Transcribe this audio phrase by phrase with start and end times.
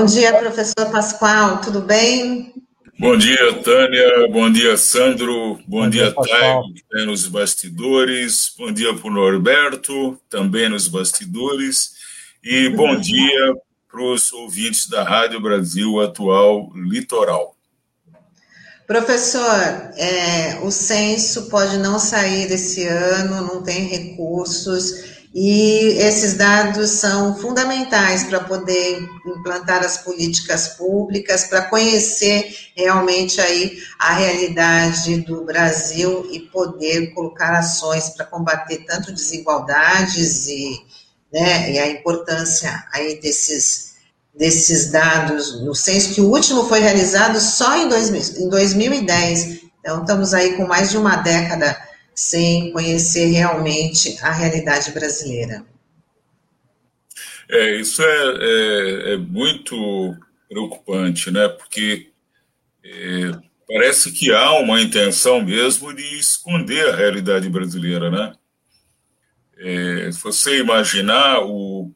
[0.00, 2.54] Bom dia, professor Pascoal, tudo bem?
[2.98, 4.28] Bom dia, Tânia.
[4.32, 5.56] Bom dia, Sandro.
[5.66, 8.54] Bom, Bom dia, Thay, que está nos bastidores.
[8.56, 11.92] Bom dia para o Norberto, também nos bastidores.
[12.42, 13.54] E bom dia
[13.90, 17.54] para os ouvintes da Rádio Brasil Atual Litoral.
[18.86, 25.19] Professor, é, o censo pode não sair esse ano, não tem recursos.
[25.32, 33.78] E esses dados são fundamentais para poder implantar as políticas públicas, para conhecer realmente aí
[33.96, 40.84] a realidade do Brasil e poder colocar ações para combater tanto desigualdades e,
[41.32, 43.92] né, e a importância aí desses,
[44.36, 49.60] desses dados no censo, que o último foi realizado só em, dois, em 2010.
[49.78, 51.89] Então, estamos aí com mais de uma década
[52.20, 55.64] sem conhecer realmente a realidade brasileira.
[57.48, 60.14] É, isso é, é, é muito
[60.46, 61.48] preocupante, né?
[61.48, 62.10] Porque
[62.84, 63.30] é,
[63.66, 68.34] parece que há uma intenção mesmo de esconder a realidade brasileira, né?
[69.56, 71.90] É, se você imaginar o,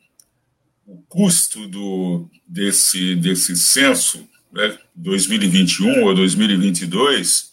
[0.86, 7.52] o custo do, desse, desse censo, né, 2021 ou 2022,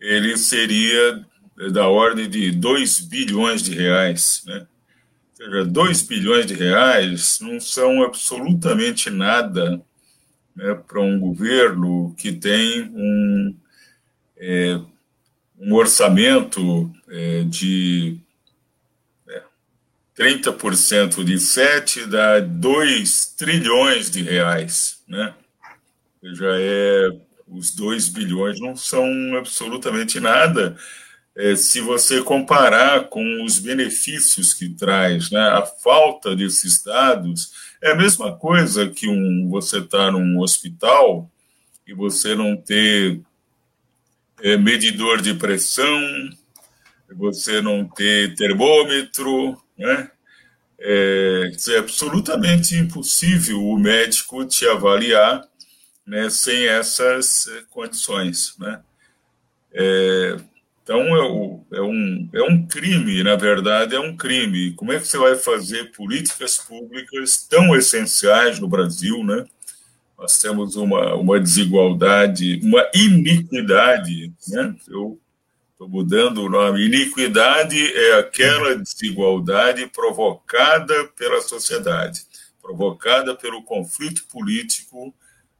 [0.00, 1.26] ele seria
[1.70, 4.42] da ordem de 2 bilhões de reais.
[4.46, 4.66] Né?
[5.40, 9.82] Ou seja, 2 bilhões de reais não são absolutamente nada
[10.54, 13.56] né, para um governo que tem um,
[14.36, 14.80] é,
[15.58, 18.18] um orçamento é, de
[19.28, 19.42] é,
[20.16, 25.02] 30% de 7 dá 2 trilhões de reais.
[25.08, 25.34] Né?
[26.22, 27.10] Já é,
[27.48, 30.76] os 2 bilhões não são absolutamente nada
[31.36, 37.92] é, se você comparar com os benefícios que traz, né, a falta desses dados é
[37.92, 41.30] a mesma coisa que um, você estar tá num hospital
[41.86, 43.20] e você não ter
[44.42, 46.00] é, medidor de pressão,
[47.10, 50.10] você não ter termômetro, né?
[50.84, 55.46] É, é absolutamente impossível o médico te avaliar
[56.04, 58.82] né, sem essas é, condições, né?
[59.72, 60.36] É,
[60.82, 64.72] então, é, é, um, é um crime, na verdade, é um crime.
[64.72, 69.44] Como é que você vai fazer políticas públicas tão essenciais no Brasil, né?
[70.18, 74.74] Nós temos uma, uma desigualdade, uma iniquidade, né?
[74.88, 75.20] Eu
[75.70, 76.86] estou mudando o nome.
[76.86, 82.22] Iniquidade é aquela desigualdade provocada pela sociedade,
[82.60, 85.14] provocada pelo conflito político,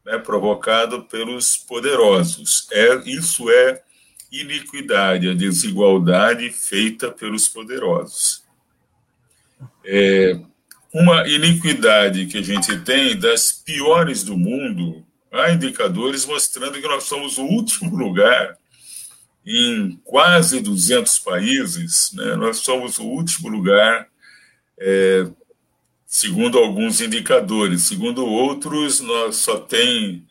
[0.04, 0.18] né?
[0.18, 2.66] provocado pelos poderosos.
[2.72, 3.82] É, isso é
[4.32, 8.42] iniquidade, a desigualdade feita pelos poderosos.
[9.84, 10.40] É
[10.92, 15.04] uma iniquidade que a gente tem das piores do mundo.
[15.30, 18.58] Há indicadores mostrando que nós somos o último lugar
[19.44, 22.36] em quase 200 países, né?
[22.36, 24.06] nós somos o último lugar,
[24.78, 25.26] é,
[26.06, 27.82] segundo alguns indicadores.
[27.82, 30.24] Segundo outros, nós só tem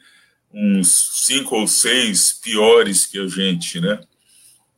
[0.53, 3.99] uns cinco ou seis piores que a gente, né?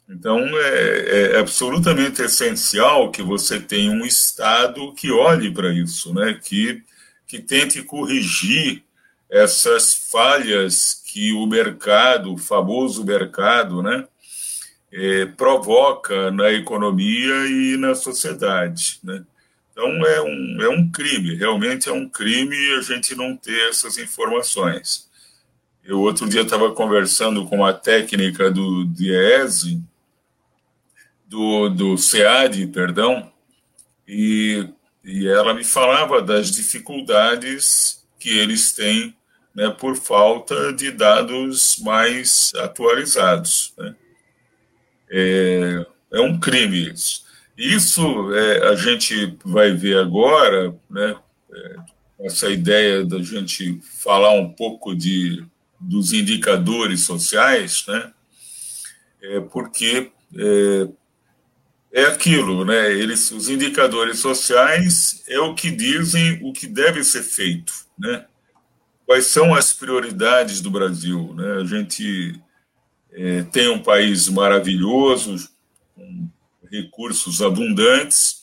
[0.08, 6.40] Então, é, é, absolutamente essencial que você tenha um Estado que olhe para isso, né?
[6.44, 6.84] que,
[7.26, 8.84] que tente corrigir
[9.30, 14.08] essas falhas que o mercado, o famoso mercado, né?
[14.92, 19.00] É, provoca na economia e na sociedade.
[19.04, 19.24] Né?
[19.72, 23.98] Então, é um, é um crime, realmente é um crime a gente não ter essas
[23.98, 25.10] informações.
[25.86, 29.84] Eu outro dia estava conversando com uma técnica do DIESE,
[31.26, 33.30] do, do SEAD, perdão,
[34.08, 34.70] e,
[35.04, 39.14] e ela me falava das dificuldades que eles têm
[39.54, 43.74] né, por falta de dados mais atualizados.
[43.78, 43.96] Né?
[45.12, 47.24] É, é um crime isso.
[47.58, 51.16] Isso é, a gente vai ver agora, né,
[51.54, 51.76] é,
[52.22, 55.46] essa ideia da gente falar um pouco de
[55.84, 58.12] dos indicadores sociais, né?
[59.22, 60.88] É porque é,
[61.94, 62.92] é aquilo, né?
[62.92, 68.26] Eles, os indicadores sociais é o que dizem o que deve ser feito, né?
[69.06, 71.62] Quais são as prioridades do Brasil, né?
[71.62, 72.42] A gente
[73.12, 75.50] é, tem um país maravilhoso,
[75.96, 76.30] com
[76.72, 78.42] recursos abundantes,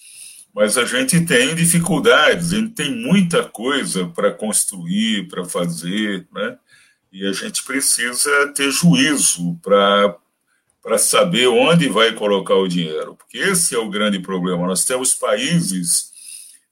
[0.54, 6.58] mas a gente tem dificuldades, a gente tem muita coisa para construir, para fazer, né?
[7.12, 13.74] E a gente precisa ter juízo para saber onde vai colocar o dinheiro, porque esse
[13.74, 14.66] é o grande problema.
[14.66, 16.10] Nós temos países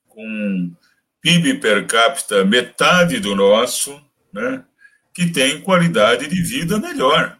[0.06, 0.72] com
[1.20, 4.00] PIB per capita metade do nosso,
[4.32, 4.64] né,
[5.12, 7.36] que tem qualidade de vida melhor.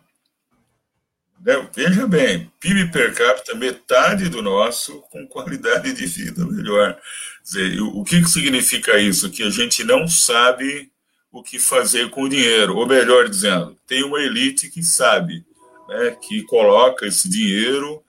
[1.40, 1.68] Né?
[1.72, 6.98] Veja bem, PIB per capita metade do nosso com qualidade de vida melhor.
[7.44, 9.30] Dizer, o que, que significa isso?
[9.30, 10.90] Que a gente não sabe
[11.30, 15.44] o que fazer com o dinheiro, ou melhor dizendo, tem uma elite que sabe,
[15.88, 18.02] né, que coloca esse dinheiro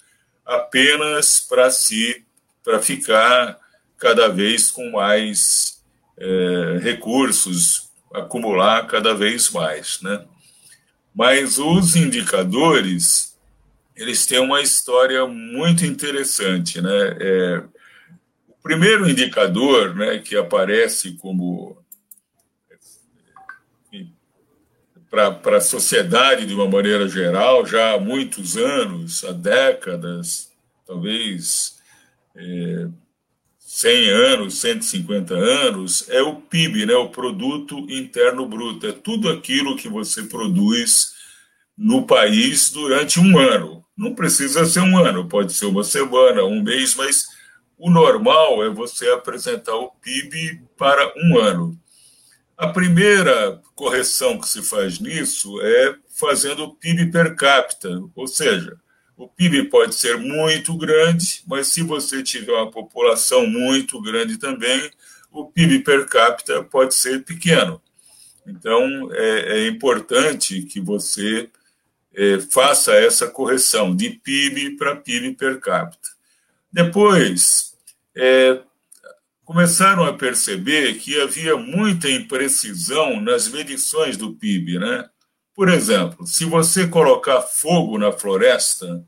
[0.45, 2.25] apenas para si,
[2.63, 3.57] para ficar
[3.97, 5.83] cada vez com mais
[6.17, 10.25] é, recursos, acumular cada vez mais, né?
[11.13, 13.37] Mas os indicadores,
[13.95, 17.17] eles têm uma história muito interessante, né?
[17.19, 17.63] É,
[18.47, 21.77] o primeiro indicador, né, que aparece como
[25.09, 30.51] para a sociedade de uma maneira geral, já há muitos anos, há décadas,
[30.85, 31.79] talvez
[32.35, 32.87] é,
[33.57, 38.87] 100 anos, 150 anos, é o PIB, né, o Produto Interno Bruto.
[38.87, 41.13] É tudo aquilo que você produz
[41.77, 43.83] no país durante um ano.
[43.97, 47.25] Não precisa ser um ano, pode ser uma semana, um mês, mas
[47.77, 51.79] o normal é você apresentar o PIB para um ano.
[52.59, 58.77] A primeira correção que se faz nisso é fazendo o PIB per capita, ou seja,
[59.15, 64.91] o PIB pode ser muito grande, mas se você tiver uma população muito grande também,
[65.31, 67.81] o PIB per capita pode ser pequeno.
[68.45, 71.49] Então, é, é importante que você
[72.13, 76.09] é, faça essa correção de PIB para PIB per capita.
[76.69, 77.73] Depois,
[78.13, 78.59] é,
[79.49, 85.09] começaram a perceber que havia muita imprecisão nas medições do PIB, né?
[85.55, 89.03] Por exemplo, se você colocar fogo na floresta,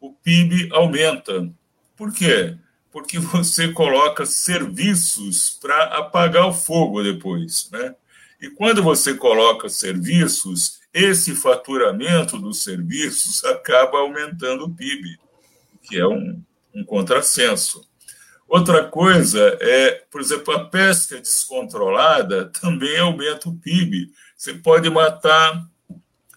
[0.00, 1.52] o PIB aumenta.
[1.96, 2.56] Por quê?
[2.92, 7.92] Porque você coloca serviços para apagar o fogo depois, né?
[8.40, 15.18] E quando você coloca serviços, esse faturamento dos serviços acaba aumentando o PIB,
[15.82, 16.40] que é um,
[16.72, 17.90] um contrassenso.
[18.52, 24.12] Outra coisa é, por exemplo, a pesca descontrolada também aumenta o PIB.
[24.36, 25.66] Você pode matar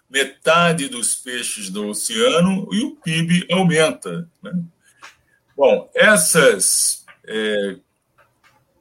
[0.09, 4.29] metade dos peixes do oceano e o PIB aumenta.
[4.41, 4.53] Né?
[5.57, 7.75] Bom, essas é,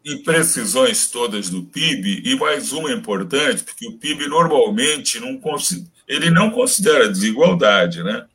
[0.05, 5.41] imprecisões todas do PIB, e mais uma importante, porque o PIB normalmente não,
[6.07, 8.01] ele não considera desigualdade.
[8.01, 8.27] Né?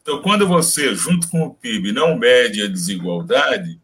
[0.00, 3.78] Então, quando você, junto com o PIB, não mede a desigualdade,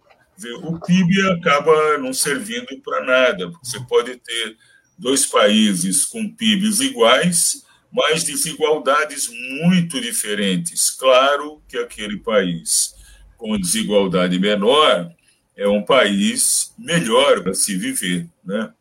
[0.63, 4.57] o PIB acaba não servindo para nada, porque você pode ter
[4.99, 10.91] dois países com PIBs iguais, mas desigualdades muito diferentes.
[10.91, 12.95] Claro que aquele país
[13.37, 15.11] com desigualdade menor
[15.57, 18.73] é um país melhor para se viver, né?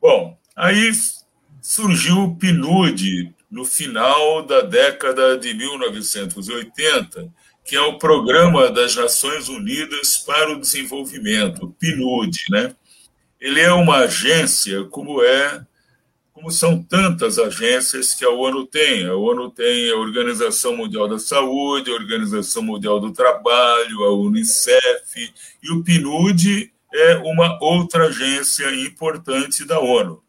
[0.00, 0.92] Bom, aí
[1.60, 7.32] surgiu o PNUD no final da década de 1980
[7.64, 12.74] que é o Programa das Nações Unidas para o Desenvolvimento, PNUD, né?
[13.40, 15.64] Ele é uma agência como é
[16.34, 19.06] como são tantas agências que a ONU tem.
[19.06, 25.32] A ONU tem a Organização Mundial da Saúde, a Organização Mundial do Trabalho, a UNICEF,
[25.62, 30.23] e o PNUD é uma outra agência importante da ONU.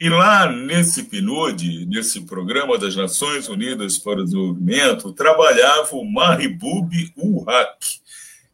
[0.00, 7.12] E lá nesse PNUD, nesse Programa das Nações Unidas para o Desenvolvimento, trabalhava o Mahbub
[7.18, 8.00] ul Haq,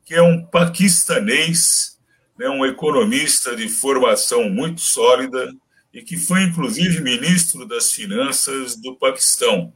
[0.05, 1.99] que é um paquistanês,
[2.37, 5.55] né, um economista de formação muito sólida
[5.95, 9.73] e que foi inclusive ministro das Finanças do Paquistão.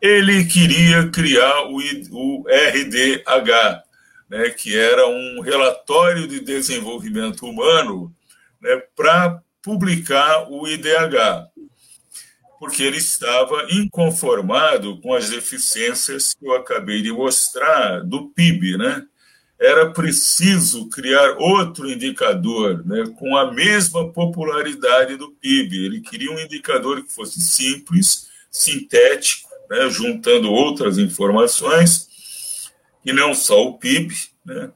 [0.00, 1.78] Ele queria criar o,
[2.12, 3.82] o RDH,
[4.30, 8.14] né, que era um relatório de desenvolvimento humano
[8.62, 11.48] né, para publicar o IDH,
[12.58, 19.06] porque ele estava inconformado com as deficiências que eu acabei de mostrar do PIB, né?
[19.58, 25.84] Era preciso criar outro indicador, né, com a mesma popularidade do PIB.
[25.84, 32.08] Ele queria um indicador que fosse simples, sintético, né, juntando outras informações,
[33.04, 34.14] e não só o PIB,
[34.44, 34.70] né,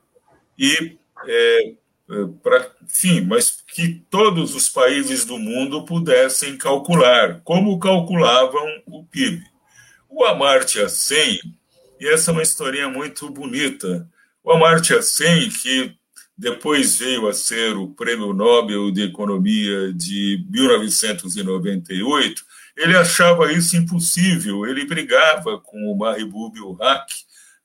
[0.59, 1.75] e é,
[2.11, 9.05] é, para, enfim, mas que todos os países do mundo pudessem calcular como calculavam o
[9.05, 9.43] PIB.
[10.09, 11.41] O Amartya Sen,
[12.01, 14.09] e essa é uma historinha muito bonita,
[14.43, 15.97] o Amartya Sen, que
[16.37, 22.45] depois veio a ser o Prêmio Nobel de Economia de 1998,
[22.77, 27.13] ele achava isso impossível, ele brigava com o Mahbub Haq,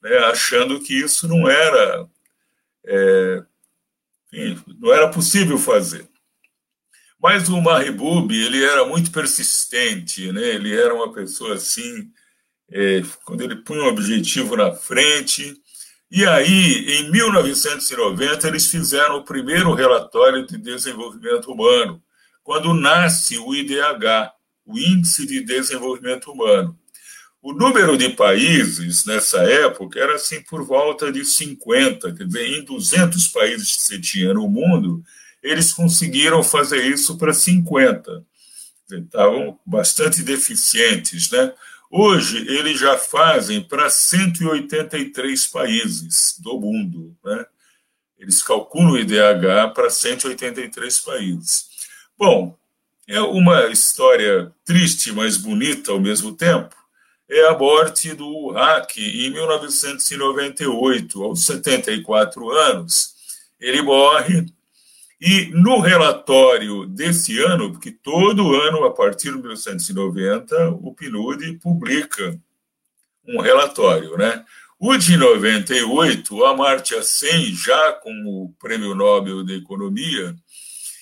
[0.01, 2.07] né, achando que isso não era
[2.85, 3.43] é,
[4.79, 6.07] não era possível fazer.
[7.21, 10.41] Mas o Mahbub, ele era muito persistente, né?
[10.55, 12.09] ele era uma pessoa assim,
[12.71, 15.53] é, quando ele punha um objetivo na frente.
[16.09, 22.01] E aí, em 1990, eles fizeram o primeiro relatório de desenvolvimento humano,
[22.41, 24.31] quando nasce o IDH,
[24.65, 26.78] o Índice de Desenvolvimento Humano.
[27.41, 32.65] O número de países nessa época era assim por volta de 50, quer dizer, em
[32.65, 35.01] 200 países que se tinha no mundo,
[35.41, 38.25] eles conseguiram fazer isso para 50.
[38.91, 41.53] Estavam bastante deficientes, né?
[41.89, 47.46] Hoje, eles já fazem para 183 países do mundo, né?
[48.19, 51.69] Eles calculam o IDH para 183 países.
[52.17, 52.58] Bom,
[53.08, 56.75] é uma história triste, mas bonita ao mesmo tempo.
[57.29, 63.13] É a morte do Hack em 1998, aos 74 anos.
[63.59, 64.45] Ele morre
[65.21, 72.39] e no relatório desse ano, porque todo ano, a partir de 1990, o PNUD publica
[73.27, 74.43] um relatório, né?
[74.79, 80.33] O de 98, o Amartya Sen, já com o Prêmio Nobel de Economia,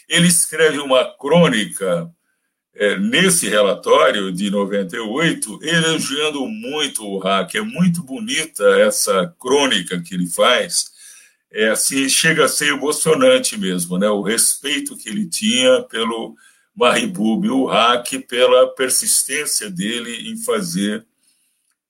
[0.10, 2.12] ele escreve uma crônica
[2.80, 7.56] é, nesse relatório de 98, elogiando muito o hack.
[7.56, 10.92] É muito bonita essa crônica que ele faz.
[11.52, 14.08] É assim, chega a ser emocionante mesmo, né?
[14.10, 16.36] O respeito que ele tinha pelo
[16.76, 21.04] Mahbub, o hack, pela persistência dele em fazer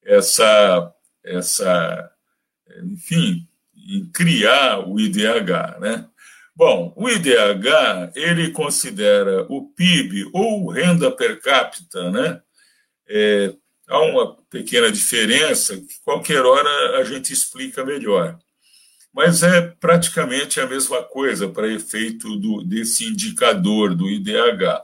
[0.06, 2.12] essa, essa,
[2.82, 6.08] enfim, em criar o IDH, né?
[6.58, 12.42] Bom, o IDH ele considera o PIB ou renda per capita, né?
[13.08, 13.54] É,
[13.88, 18.40] há uma pequena diferença que qualquer hora a gente explica melhor,
[19.14, 24.82] mas é praticamente a mesma coisa para efeito do, desse indicador do IDH.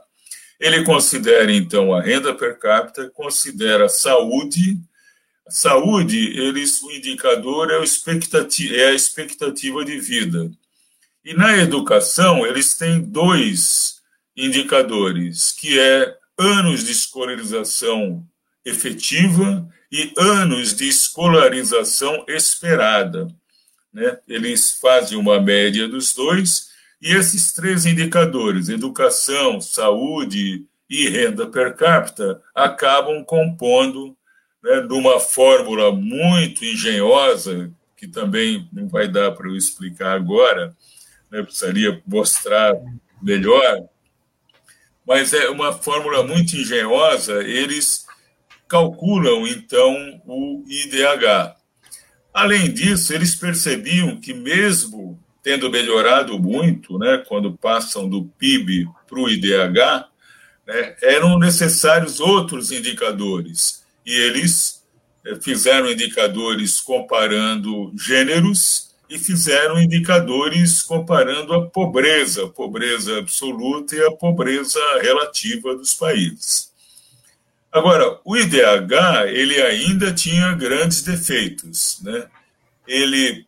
[0.60, 4.78] Ele considera então a renda per capita, considera a saúde.
[5.44, 10.52] A saúde, eles, o indicador é, é a expectativa de vida
[11.24, 14.02] e na educação, eles têm dois
[14.36, 18.22] indicadores, que é anos de escolarização
[18.64, 23.28] efetiva e anos de escolarização esperada.
[23.92, 24.18] Né?
[24.28, 26.68] Eles fazem uma média dos dois,
[27.00, 34.16] e esses três indicadores, educação, saúde e renda per capita, acabam compondo,
[34.62, 40.74] né, numa fórmula muito engenhosa, que também não vai dar para eu explicar agora,
[41.34, 42.72] né, precisaria mostrar
[43.20, 43.88] melhor,
[45.04, 48.06] mas é uma fórmula muito engenhosa, eles
[48.68, 51.56] calculam então o IDH.
[52.32, 59.18] Além disso, eles percebiam que mesmo tendo melhorado muito, né, quando passam do PIB para
[59.18, 60.06] o IDH,
[60.66, 63.84] né, eram necessários outros indicadores.
[64.06, 64.82] E eles
[65.26, 74.04] eh, fizeram indicadores comparando gêneros e fizeram indicadores comparando a pobreza, a pobreza absoluta e
[74.04, 76.72] a pobreza relativa dos países.
[77.70, 82.26] Agora, o IDH ele ainda tinha grandes defeitos, né?
[82.88, 83.46] Ele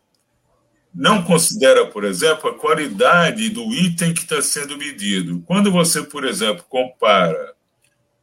[0.94, 5.42] não considera, por exemplo, a qualidade do item que está sendo medido.
[5.46, 7.54] Quando você, por exemplo, compara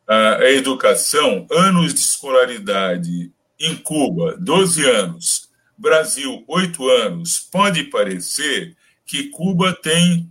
[0.08, 5.43] a educação, anos de escolaridade em Cuba, 12 anos,
[5.78, 8.76] Brasil, oito anos, pode parecer
[9.06, 10.30] que Cuba tem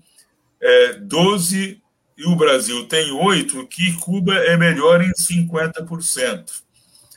[0.61, 1.83] é, 12
[2.17, 6.63] e o Brasil tem oito, que Cuba é melhor em 50%.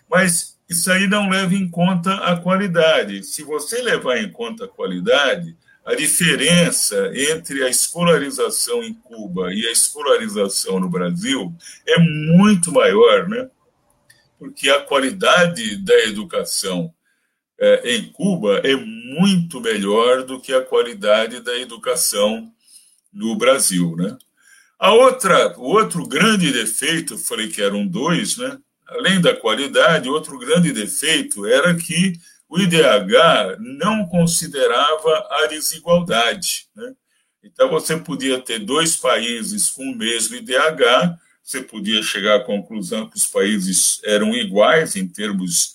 [0.10, 3.24] Mas isso aí não leva em conta a qualidade.
[3.24, 5.56] Se você levar em conta a qualidade,
[5.86, 11.54] a diferença entre a escolarização em Cuba e a escolarização no Brasil
[11.88, 13.48] é muito maior, né?
[14.40, 16.92] Porque a qualidade da educação
[17.60, 22.52] é, em Cuba é muito melhor do que a qualidade da educação
[23.12, 24.18] no Brasil, né?
[24.78, 28.58] A outra, o outro grande defeito, falei que eram dois, né?
[28.88, 32.14] Além da qualidade, outro grande defeito era que
[32.50, 36.94] o IDH não considerava a desigualdade, né?
[37.44, 43.08] Então você podia ter dois países com o mesmo IDH, você podia chegar à conclusão
[43.08, 45.75] que os países eram iguais em termos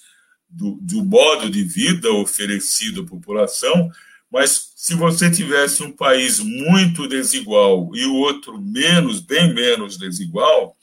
[0.51, 3.91] do, do modo de vida oferecido à população,
[4.31, 10.77] mas se você tivesse um país muito desigual e o outro menos, bem menos desigual,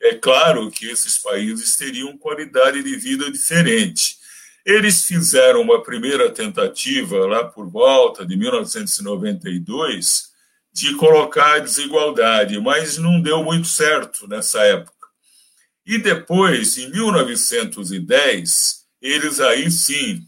[0.00, 4.18] é claro que esses países teriam qualidade de vida diferente.
[4.64, 10.32] Eles fizeram uma primeira tentativa lá por volta de 1992
[10.72, 14.92] de colocar a desigualdade, mas não deu muito certo nessa época.
[15.86, 20.26] E depois, em 1910, eles aí sim,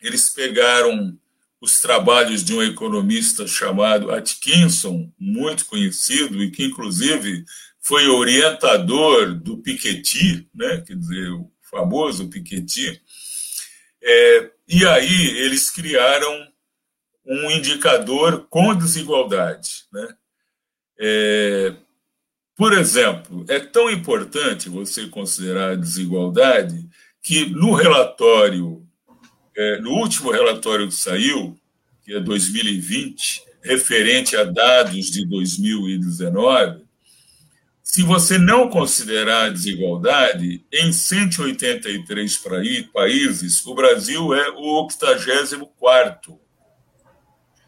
[0.00, 1.18] eles pegaram
[1.60, 7.44] os trabalhos de um economista chamado Atkinson, muito conhecido e que inclusive
[7.80, 13.02] foi orientador do Piketty, né, quer dizer, o famoso Piketty,
[14.00, 16.46] é, e aí eles criaram
[17.26, 19.84] um indicador com desigualdade.
[19.92, 20.16] Né?
[21.00, 21.74] É,
[22.56, 26.88] por exemplo, é tão importante você considerar a desigualdade
[27.22, 28.84] que no relatório,
[29.56, 31.56] é, no último relatório que saiu,
[32.04, 36.82] que é 2020, referente a dados de 2019,
[37.82, 42.40] se você não considerar a desigualdade, em 183
[42.92, 46.40] países, o Brasil é o 84.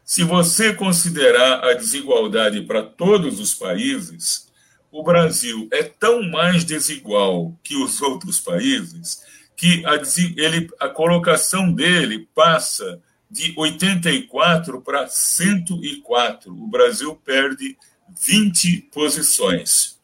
[0.03, 4.49] Se você considerar a desigualdade para todos os países,
[4.91, 9.23] o Brasil é tão mais desigual que os outros países
[9.57, 9.95] que a,
[10.37, 16.53] ele, a colocação dele passa de 84 para 104.
[16.53, 17.77] O Brasil perde
[18.21, 19.99] 20 posições.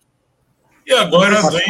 [0.86, 1.64] E agora vem.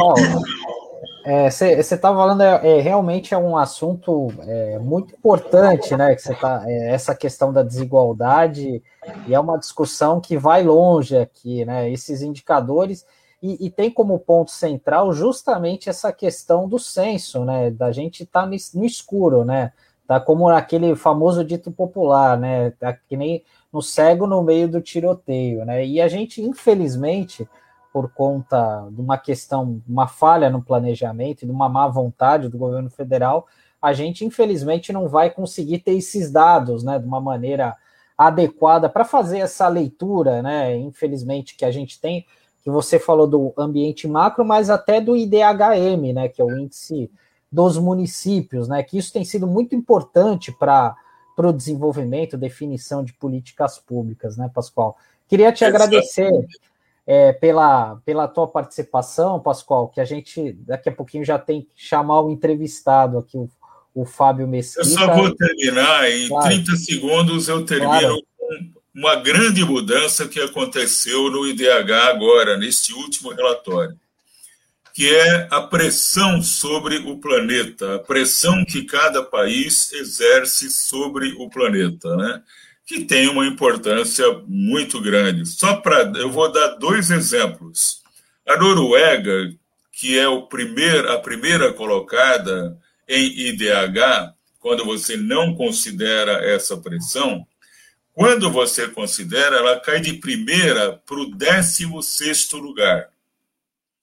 [1.50, 6.14] Você é, está falando, é, é, realmente é um assunto é, muito importante, né?
[6.14, 8.82] Que você tá, é, essa questão da desigualdade,
[9.26, 11.90] e é uma discussão que vai longe aqui, né?
[11.90, 13.04] Esses indicadores,
[13.42, 17.70] e, e tem como ponto central justamente essa questão do censo, né?
[17.70, 19.72] Da gente estar tá no escuro, né?
[20.06, 22.70] Tá como aquele famoso dito popular, né?
[22.72, 25.86] Tá que nem no cego no meio do tiroteio, né?
[25.86, 27.48] E a gente, infelizmente
[27.92, 32.88] por conta de uma questão, uma falha no planejamento de uma má vontade do governo
[32.88, 33.46] federal,
[33.82, 37.76] a gente infelizmente não vai conseguir ter esses dados, né, de uma maneira
[38.16, 42.26] adequada para fazer essa leitura, né, infelizmente que a gente tem,
[42.62, 47.10] que você falou do ambiente macro, mas até do IDHM, né, que é o índice
[47.50, 50.94] dos municípios, né, que isso tem sido muito importante para
[51.38, 54.96] o desenvolvimento, definição de políticas públicas, né, Pascoal?
[55.26, 56.30] Queria te agradecer
[57.06, 61.68] é, pela, pela tua participação, Pascoal, que a gente daqui a pouquinho já tem que
[61.74, 63.48] chamar o entrevistado aqui, o,
[63.94, 64.80] o Fábio Mesquita.
[64.80, 66.48] Eu só vou terminar, em claro.
[66.48, 68.22] 30 segundos eu termino claro.
[68.94, 73.98] Uma grande mudança que aconteceu no IDH agora, neste último relatório,
[74.92, 81.48] que é a pressão sobre o planeta, a pressão que cada país exerce sobre o
[81.48, 82.42] planeta, né?
[82.84, 85.46] que tem uma importância muito grande.
[85.46, 88.02] Só para eu vou dar dois exemplos.
[88.44, 89.52] A Noruega,
[89.92, 92.76] que é o primeir, a primeira colocada
[93.08, 97.46] em IDH, quando você não considera essa pressão,
[98.20, 103.08] quando você considera, ela cai de primeira para o 16 lugar.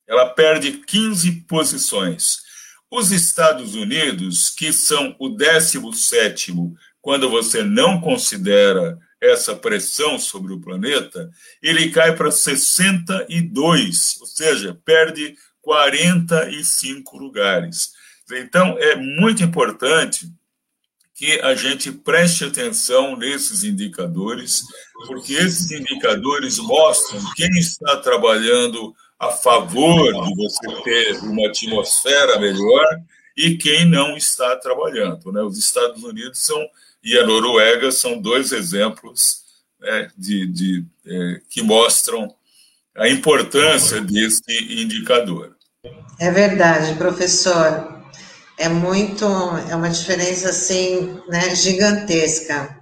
[0.08, 2.40] Ela perde 15 posições.
[2.90, 6.52] Os Estados Unidos, que são o 17
[7.00, 11.30] quando você não considera essa pressão sobre o planeta,
[11.62, 17.92] ele cai para 62, ou seja, perde 45 lugares.
[18.32, 20.28] Então, é muito importante
[21.18, 24.64] que a gente preste atenção nesses indicadores,
[25.08, 32.86] porque esses indicadores mostram quem está trabalhando a favor de você ter uma atmosfera melhor
[33.36, 35.32] e quem não está trabalhando.
[35.32, 35.42] Né?
[35.42, 36.64] Os Estados Unidos são
[37.04, 39.42] e a Noruega são dois exemplos
[39.80, 42.32] né, de, de é, que mostram
[42.96, 44.44] a importância desse
[44.84, 45.56] indicador.
[46.20, 47.97] É verdade, professor.
[48.58, 49.26] É muito,
[49.70, 52.76] é uma diferença assim, né, gigantesca.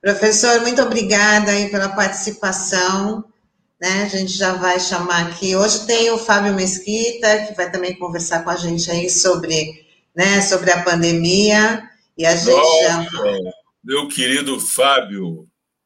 [0.00, 3.24] Professor, muito obrigada aí pela participação.
[3.80, 5.56] Né, a gente já vai chamar aqui.
[5.56, 10.40] Hoje tem o Fábio Mesquita, que vai também conversar com a gente aí sobre, né,
[10.42, 11.88] sobre a pandemia.
[12.16, 13.06] E a gente Nossa.
[13.82, 15.48] Meu querido Fábio,